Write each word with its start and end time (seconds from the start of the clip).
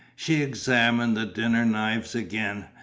She 0.15 0.41
examined 0.41 1.15
the 1.15 1.27
dinner 1.27 1.63
knives 1.63 2.15
again. 2.15 2.65